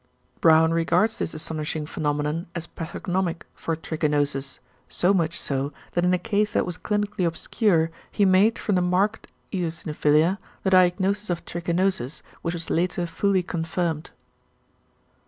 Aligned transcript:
Brown 0.39 0.71
regards 0.73 1.19
this 1.19 1.35
astonishing 1.35 1.85
phenomenon 1.85 2.47
as 2.55 2.65
pathognomic 2.65 3.43
for 3.53 3.75
trichinosis, 3.75 4.57
so 4.89 5.13
much 5.13 5.39
so, 5.39 5.73
that 5.91 6.03
in 6.03 6.11
a 6.11 6.17
case 6.17 6.53
that 6.53 6.65
was 6.65 6.75
clinically 6.79 7.23
obscure, 7.23 7.91
he 8.11 8.25
made, 8.25 8.57
from 8.57 8.73
the 8.73 8.81
marked 8.81 9.27
eosinophilia, 9.51 10.39
the 10.63 10.71
diagnosis 10.71 11.29
of 11.29 11.45
trichinosis 11.45 12.23
which 12.41 12.55
was 12.55 12.71
later 12.71 13.05
fully 13.05 13.43
confirmed. 13.43 14.09